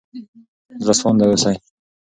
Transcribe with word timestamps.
زړه 0.83 0.93
سوانده 0.99 1.25
اوسئ. 1.29 1.55